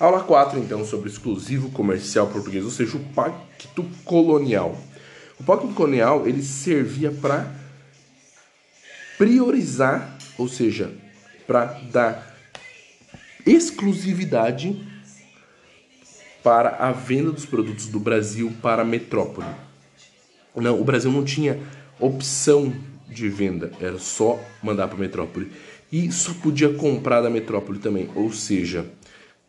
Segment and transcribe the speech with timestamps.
[0.00, 4.78] Aula 4, então, sobre exclusivo comercial português, ou seja, o pacto colonial.
[5.40, 7.52] O pacto colonial, ele servia para
[9.16, 10.92] priorizar, ou seja,
[11.48, 12.36] para dar
[13.44, 14.86] exclusividade
[16.44, 19.48] para a venda dos produtos do Brasil para a metrópole.
[20.54, 21.58] Não, o Brasil não tinha
[21.98, 22.72] opção
[23.08, 25.50] de venda, era só mandar para a metrópole.
[25.90, 28.86] E só podia comprar da metrópole também, ou seja,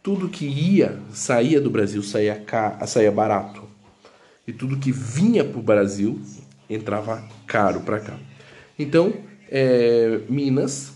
[0.02, 3.64] tudo que ia, saía do Brasil, saía, cá, saía barato.
[4.48, 6.20] E tudo que vinha para o Brasil
[6.70, 8.18] entrava caro para cá.
[8.78, 9.14] Então,
[9.50, 10.94] é, Minas,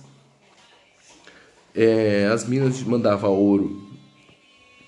[1.76, 3.88] é, as Minas mandavam ouro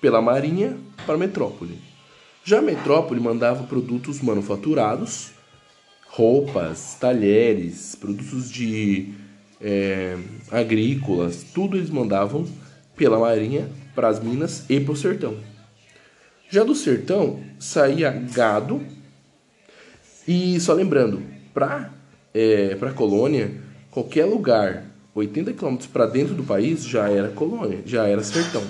[0.00, 1.78] pela Marinha para metrópole.
[2.44, 5.32] Já metrópole mandava produtos manufaturados,
[6.08, 9.12] roupas, talheres, produtos de
[9.60, 10.16] é,
[10.50, 12.46] agrícolas, tudo eles mandavam
[12.96, 15.36] pela Marinha para as minas e para o sertão.
[16.48, 18.80] Já do sertão saía gado
[20.28, 21.22] e só lembrando,
[21.52, 21.90] para
[22.32, 23.50] é, para colônia,
[23.90, 28.62] qualquer lugar 80 quilômetros para dentro do país já era colônia, já era sertão,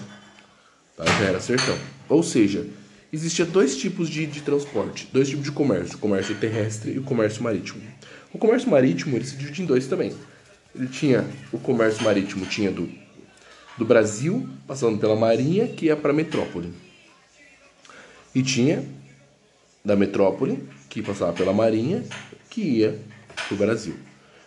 [0.97, 1.05] tá?
[1.05, 1.77] já era sertão.
[2.09, 2.65] Ou seja,
[3.13, 7.03] existia dois tipos de, de transporte, dois tipos de comércio, o comércio terrestre e o
[7.03, 7.83] comércio marítimo.
[8.33, 10.13] O comércio marítimo ele se divide em dois também.
[10.73, 12.89] Ele tinha o comércio marítimo tinha do
[13.77, 16.73] do Brasil, passando pela Marinha, que ia para a metrópole.
[18.35, 18.85] E tinha
[19.85, 22.05] da metrópole, que passava pela Marinha,
[22.51, 22.99] que ia
[23.35, 23.95] para o Brasil.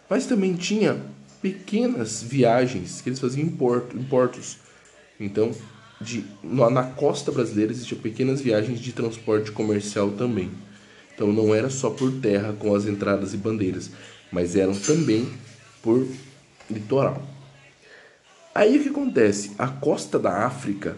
[0.09, 0.99] Mas também tinha
[1.41, 4.57] pequenas viagens que eles faziam em, porto, em portos.
[5.19, 5.51] Então,
[6.01, 10.51] de, na costa brasileira existiam pequenas viagens de transporte comercial também.
[11.13, 13.91] Então não era só por terra com as entradas e bandeiras,
[14.31, 15.27] mas eram também
[15.81, 16.07] por
[16.69, 17.21] litoral.
[18.53, 19.51] Aí o que acontece?
[19.57, 20.97] A costa da África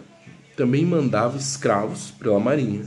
[0.56, 2.84] também mandava escravos pela marinha,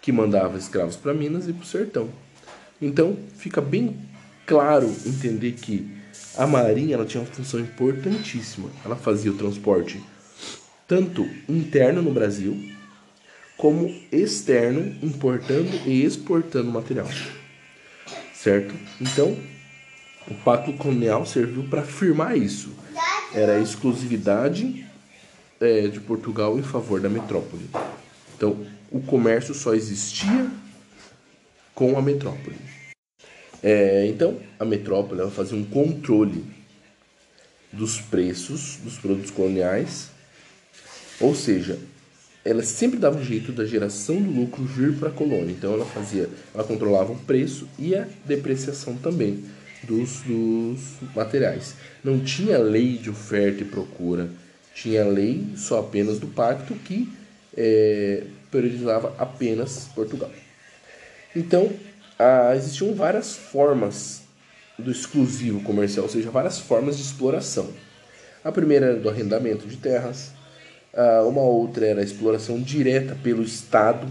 [0.00, 2.10] que mandava escravos para Minas e para o sertão.
[2.80, 3.98] Então fica bem
[4.46, 5.90] claro entender que
[6.36, 8.68] a marinha ela tinha uma função importantíssima.
[8.84, 10.02] Ela fazia o transporte
[10.86, 12.56] tanto interno no Brasil
[13.56, 17.08] como externo, importando e exportando material.
[18.32, 18.72] Certo?
[19.00, 19.36] Então,
[20.28, 22.70] o Pacto Colonial serviu para afirmar isso
[23.34, 24.86] era a exclusividade
[25.60, 27.68] é, de Portugal em favor da metrópole.
[28.36, 30.50] Então, o comércio só existia
[31.74, 32.56] com a metrópole.
[33.62, 36.44] É, então, a metrópole ela fazia um controle
[37.72, 40.08] dos preços dos produtos coloniais,
[41.20, 41.78] ou seja,
[42.44, 45.50] ela sempre dava um jeito da geração do lucro vir para a colônia.
[45.50, 49.44] Então, ela fazia, ela controlava o preço e a depreciação também
[49.88, 50.80] dos, dos
[51.16, 51.74] materiais.
[52.04, 54.28] Não tinha lei de oferta e procura,
[54.74, 57.10] tinha lei só apenas do pacto que
[57.56, 60.30] é, priorizava apenas Portugal.
[61.34, 61.72] Então,
[62.56, 64.22] existiam várias formas
[64.78, 67.70] do exclusivo comercial, ou seja, várias formas de exploração.
[68.44, 70.30] A primeira era do arrendamento de terras,
[71.26, 74.06] uma outra era a exploração direta pelo Estado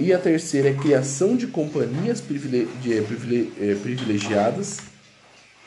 [0.00, 4.78] e a terceira é a criação de companhias é, privilegiadas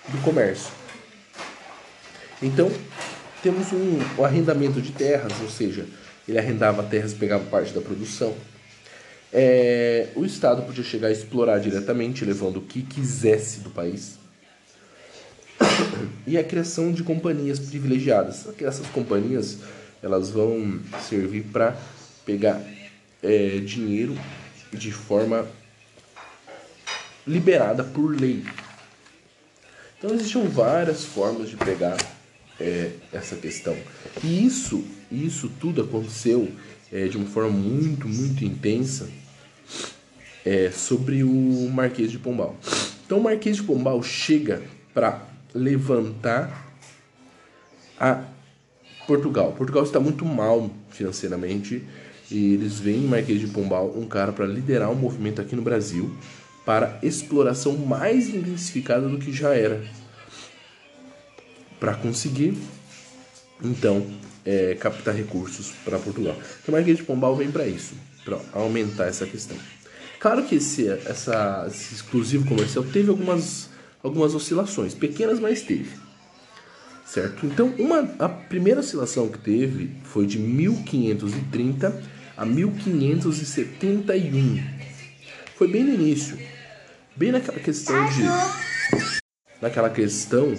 [0.09, 0.71] do comércio.
[2.41, 2.71] Então,
[3.43, 5.85] temos um, o arrendamento de terras, ou seja,
[6.27, 8.33] ele arrendava terras e pegava parte da produção.
[9.31, 14.17] É, o Estado podia chegar a explorar diretamente, levando o que quisesse do país.
[16.25, 18.47] E a criação de companhias privilegiadas.
[18.61, 19.57] Essas companhias
[20.01, 21.77] elas vão servir para
[22.25, 22.61] pegar
[23.23, 24.15] é, dinheiro
[24.71, 25.47] de forma
[27.25, 28.43] liberada por lei.
[29.97, 31.97] Então existiam várias formas de pegar
[32.59, 33.75] é, essa questão.
[34.23, 36.51] E isso, isso tudo aconteceu
[36.91, 39.09] é, de uma forma muito, muito intensa
[40.45, 42.57] é, sobre o Marquês de Pombal.
[43.05, 44.61] Então o Marquês de Pombal chega
[44.93, 46.75] para levantar
[47.99, 48.23] a
[49.07, 49.53] Portugal.
[49.53, 51.83] Portugal está muito mal financeiramente
[52.33, 55.61] e eles veem em Marquês de Pombal um cara para liderar um movimento aqui no
[55.61, 56.13] Brasil
[56.65, 59.83] para exploração mais intensificada do que já era.
[61.79, 62.57] Para conseguir,
[63.61, 64.05] então,
[64.45, 66.35] é, captar recursos para Portugal.
[66.61, 67.93] Então, Marquês de Pombal vem para isso,
[68.23, 69.57] para aumentar essa questão.
[70.19, 73.69] Claro que esse, essa, esse exclusivo comercial teve algumas,
[74.01, 75.91] algumas oscilações, pequenas, mas teve.
[77.05, 77.45] Certo?
[77.45, 84.63] Então, uma, a primeira oscilação que teve foi de 1530 a 1571.
[85.55, 86.39] Foi bem no início,
[87.15, 88.23] bem naquela questão de.
[89.61, 90.53] naquela questão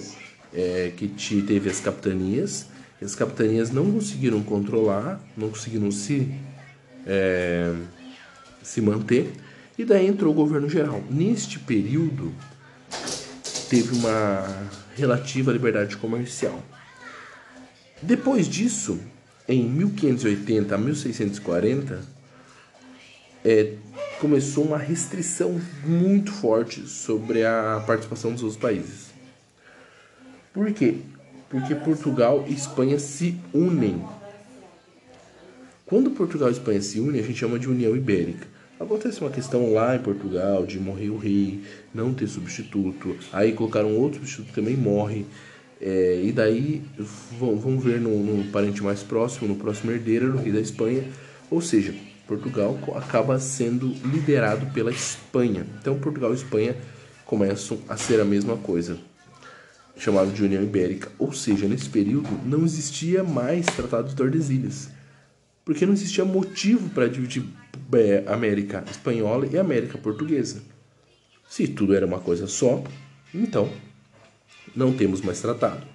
[0.53, 2.67] é, que te, teve as capitanias
[3.01, 6.33] As capitanias não conseguiram controlar, não conseguiram se,
[7.05, 7.73] é,
[8.63, 9.33] se manter,
[9.77, 11.03] e daí entrou o governo geral.
[11.09, 12.33] Neste período,
[13.69, 16.63] teve uma relativa liberdade comercial.
[18.01, 18.97] Depois disso,
[19.47, 22.01] em 1580 a 1640,
[23.43, 23.73] é,
[24.19, 29.13] começou uma restrição muito forte sobre a participação dos outros países.
[30.53, 30.97] Por quê?
[31.49, 34.03] Porque Portugal e Espanha se unem.
[35.85, 38.47] Quando Portugal e Espanha se unem, a gente chama de União Ibérica.
[38.79, 41.63] Acontece uma questão lá em Portugal de morrer o rei,
[41.93, 45.25] não ter substituto, aí colocaram outro substituto que também morre.
[45.81, 46.83] É, e daí
[47.37, 51.03] vão, ver no, no, parente mais próximo, no próximo herdeiro, no rei da Espanha.
[51.51, 51.93] Ou seja,
[52.27, 55.65] Portugal acaba sendo liderado pela Espanha.
[55.79, 56.75] Então Portugal e Espanha
[57.25, 58.97] começam a ser a mesma coisa
[59.97, 61.11] chamado de União Ibérica.
[61.17, 64.89] Ou seja, nesse período não existia mais Tratado de Tordesilhas,
[65.63, 67.43] porque não existia motivo para dividir
[67.93, 70.61] é, América Espanhola e América Portuguesa.
[71.47, 72.83] Se tudo era uma coisa só,
[73.33, 73.69] então
[74.75, 75.85] não temos mais tratado.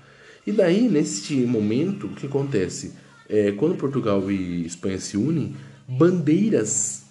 [0.47, 2.95] E daí, neste momento, o que acontece?
[3.29, 5.55] É, quando Portugal e Espanha se unem,
[5.87, 7.05] bandeiras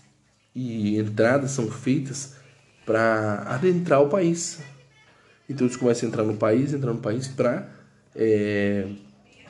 [0.56, 2.36] e entradas são feitas
[2.86, 4.60] para adentrar o país.
[5.48, 7.70] Então eles começam a entrar no país, entrar no país para
[8.16, 8.88] é,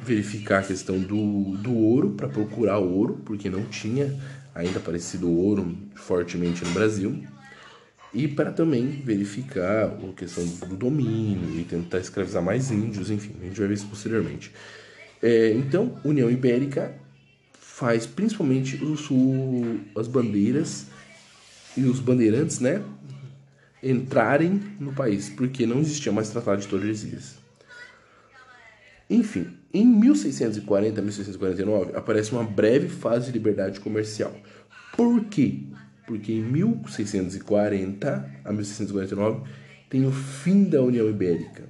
[0.02, 4.18] verificar a questão do, do ouro, para procurar ouro, porque não tinha
[4.54, 7.24] ainda aparecido ouro fortemente no Brasil,
[8.14, 13.46] e para também verificar a questão do domínio e tentar escravizar mais índios, enfim, a
[13.46, 14.52] gente vai ver isso posteriormente.
[15.22, 16.96] É, então, União Ibérica
[17.54, 20.88] faz principalmente o, as bandeiras
[21.78, 22.84] e os bandeirantes, né,
[23.82, 27.36] entrarem no país, porque não existia mais Tratado de Tordesilhas.
[29.10, 34.36] Enfim, em 1640 a 1649 aparece uma breve fase de liberdade comercial.
[34.96, 35.64] Por quê?
[36.10, 39.48] Porque em 1640 a 1649
[39.88, 41.70] tem o fim da União Ibérica.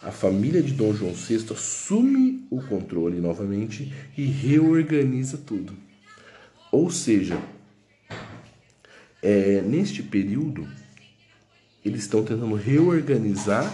[0.00, 5.74] A família de Dom João VI assume o controle novamente e reorganiza tudo.
[6.72, 7.38] Ou seja,
[9.22, 10.66] é, neste período
[11.84, 13.70] eles estão tentando reorganizar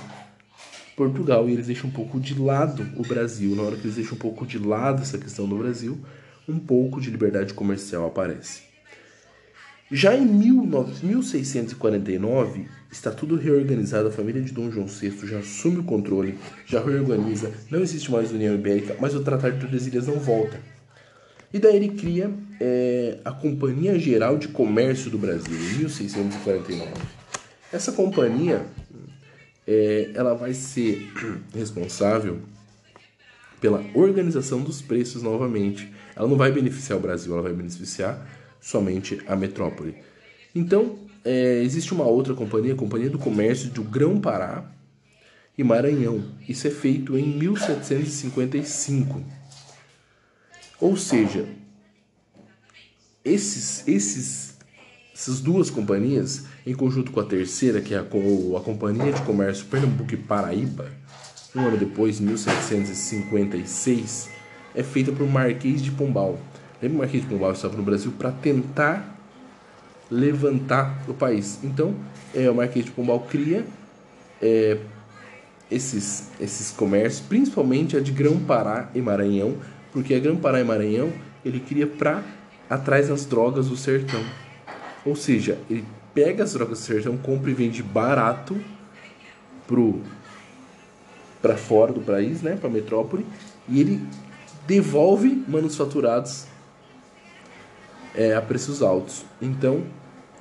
[0.97, 3.55] Portugal e eles deixam um pouco de lado o Brasil.
[3.55, 5.97] Na hora que eles deixam um pouco de lado essa questão do Brasil,
[6.49, 8.68] um pouco de liberdade comercial aparece.
[9.91, 15.85] Já em 1649, está tudo reorganizado, a família de Dom João VI já assume o
[15.85, 20.61] controle, já reorganiza, não existe mais União Ibérica, mas o Tratado de Tordesilhas não volta.
[21.53, 22.31] E daí ele cria
[22.61, 26.91] é, a Companhia Geral de Comércio do Brasil, em 1649.
[27.73, 28.67] Essa companhia
[29.67, 31.11] é, ela vai ser
[31.57, 32.41] responsável
[33.59, 35.91] pela organização dos preços novamente.
[36.15, 39.97] Ela não vai beneficiar o Brasil, ela vai beneficiar somente a metrópole.
[40.55, 44.71] Então, é, existe uma outra companhia, a Companhia do Comércio do Grão-Pará
[45.57, 46.23] e Maranhão.
[46.49, 49.23] Isso é feito em 1755.
[50.81, 51.47] Ou seja,
[53.25, 54.49] esses, esses
[55.19, 59.67] essas duas companhias, em conjunto com a terceira, que é a, a Companhia de Comércio
[59.67, 60.93] Pernambuco e Paraíba,
[61.57, 64.31] um ano depois, 1756,
[64.77, 66.39] é feita por Marquês de Pombal.
[66.81, 69.17] Lembra o Marquês de Pombal estava no Brasil para tentar
[70.11, 71.59] levantar o país.
[71.63, 71.95] Então,
[72.35, 73.67] é, o Marquês de Pombal cria
[74.41, 74.79] é,
[75.71, 79.57] esses, esses comércios, principalmente a de Grão-Pará e Maranhão,
[79.93, 81.13] porque a Grão-Pará e Maranhão
[81.45, 82.23] ele cria para
[82.71, 84.23] atrás das drogas do sertão.
[85.05, 88.57] Ou seja, ele pega as drogas do sertão, compra e vende barato
[89.67, 90.01] pro
[91.41, 93.25] para fora do país, né, para metrópole,
[93.69, 94.05] e ele
[94.67, 96.47] devolve manufaturados
[98.15, 99.25] é, a preços altos.
[99.41, 99.83] Então,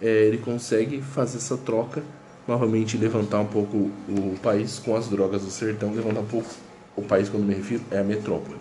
[0.02, 2.04] é, ele consegue fazer essa troca,
[2.48, 6.50] novamente levantar um pouco o país com as drogas do sertão, levantar um pouco
[6.96, 8.58] o país, quando me refiro, é a metrópole.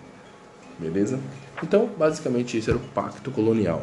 [0.77, 1.19] Beleza?
[1.63, 3.81] Então, basicamente, esse era o pacto colonial.